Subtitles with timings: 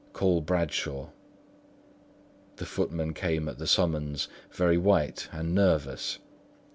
[0.13, 1.11] Call Bradshaw."
[2.55, 6.17] The footman came at the summons, very white and nervous.